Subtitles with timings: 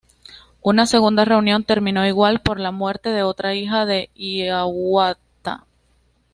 [0.63, 5.67] Una segunda reunión termino igual por la muerte de otra hija de Hiawatha.